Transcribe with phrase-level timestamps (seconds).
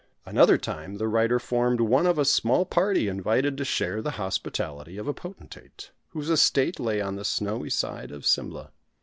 [0.25, 4.97] Another time the writer formed one of a small party invited to share the hospitality
[4.97, 8.71] of a potentate, whose estate lay on the snowy side of Simla.